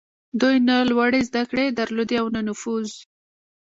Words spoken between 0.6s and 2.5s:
نه لوړې زدهکړې درلودې او نه